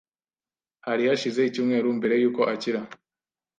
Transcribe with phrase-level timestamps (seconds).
[0.85, 2.79] Hari hashize icyumweru mbere yuko akira.